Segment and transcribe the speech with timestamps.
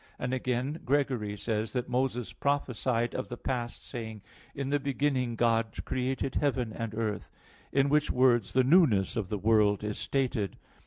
[0.17, 1.53] And again, Gregory says (Hom.
[1.53, 4.23] i in Ezech.), that Moses prophesied of the past, saying,
[4.55, 7.29] "In the beginning God created heaven and earth":
[7.71, 10.57] in which words the newness of the world is stated.